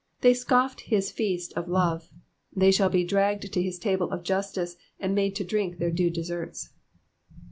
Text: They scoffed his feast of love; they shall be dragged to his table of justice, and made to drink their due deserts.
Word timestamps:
They 0.21 0.33
scoffed 0.33 0.81
his 0.81 1.11
feast 1.11 1.53
of 1.53 1.69
love; 1.69 2.09
they 2.55 2.71
shall 2.71 2.89
be 2.89 3.03
dragged 3.03 3.53
to 3.53 3.61
his 3.61 3.77
table 3.77 4.09
of 4.09 4.23
justice, 4.23 4.75
and 4.99 5.13
made 5.13 5.35
to 5.35 5.43
drink 5.43 5.77
their 5.77 5.91
due 5.91 6.09
deserts. 6.09 6.69